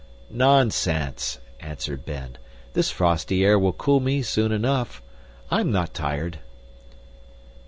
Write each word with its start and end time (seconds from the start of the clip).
"Nonsense!" 0.31 1.37
answered 1.59 2.05
Ben. 2.05 2.39
"This 2.73 2.89
frosty 2.89 3.45
air 3.45 3.59
will 3.59 3.71
cool 3.71 3.99
me 3.99 4.23
soon 4.23 4.51
enough. 4.51 4.99
I 5.51 5.59
am 5.61 5.71
not 5.71 5.93
tired." 5.93 6.39